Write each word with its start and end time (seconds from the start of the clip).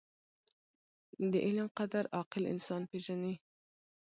•د 1.31 1.33
علم 1.45 1.67
قدر، 1.77 2.03
عاقل 2.15 2.43
انسان 2.53 2.81
پېژني. 2.91 3.35